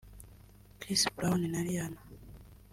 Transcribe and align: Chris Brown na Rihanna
Chris 0.79 1.01
Brown 1.15 1.43
na 1.51 1.61
Rihanna 1.67 2.01